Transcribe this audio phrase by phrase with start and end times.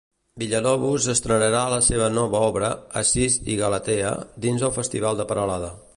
[0.43, 2.71] Villalobos estrenarà la seva nova obra,
[3.03, 4.15] "Acis i Galatea",
[4.47, 5.75] dins el Festival de Peralada.